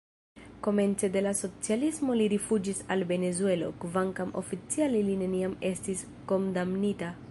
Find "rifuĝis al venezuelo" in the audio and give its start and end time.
2.35-3.69